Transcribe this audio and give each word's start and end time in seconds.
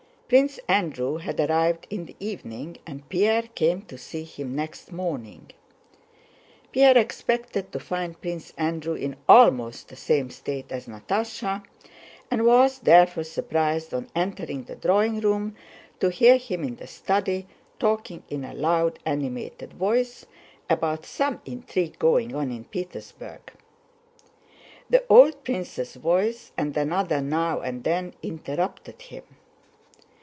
Prince 0.31 0.61
Andrew 0.69 1.17
had 1.17 1.37
arrived 1.41 1.85
in 1.89 2.05
the 2.05 2.15
evening 2.21 2.77
and 2.87 3.09
Pierre 3.09 3.41
came 3.53 3.81
to 3.81 3.97
see 3.97 4.23
him 4.23 4.55
next 4.55 4.89
morning. 4.93 5.51
Pierre 6.71 6.97
expected 6.97 7.73
to 7.73 7.81
find 7.81 8.21
Prince 8.21 8.53
Andrew 8.57 8.93
in 8.93 9.17
almost 9.27 9.89
the 9.89 9.95
same 9.97 10.29
state 10.29 10.67
as 10.71 10.87
Natásha 10.87 11.65
and 12.31 12.45
was 12.45 12.79
therefore 12.79 13.25
surprised 13.25 13.93
on 13.93 14.09
entering 14.15 14.63
the 14.63 14.75
drawing 14.77 15.19
room 15.19 15.53
to 15.99 16.09
hear 16.09 16.37
him 16.37 16.63
in 16.63 16.77
the 16.77 16.87
study 16.87 17.45
talking 17.77 18.23
in 18.29 18.45
a 18.45 18.53
loud 18.53 18.99
animated 19.05 19.73
voice 19.73 20.25
about 20.69 21.05
some 21.05 21.41
intrigue 21.43 21.99
going 21.99 22.33
on 22.33 22.51
in 22.53 22.63
Petersburg. 22.63 23.51
The 24.89 25.03
old 25.09 25.43
prince's 25.43 25.95
voice 25.95 26.53
and 26.55 26.77
another 26.77 27.19
now 27.19 27.59
and 27.59 27.83
then 27.83 28.13
interrupted 28.23 29.01
him. 29.01 29.23